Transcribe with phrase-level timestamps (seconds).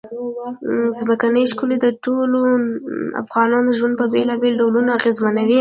[0.99, 2.39] ځمکنی شکل د ټولو
[3.21, 5.49] افغانانو ژوند په بېلابېلو ډولونو اغېزمنوي.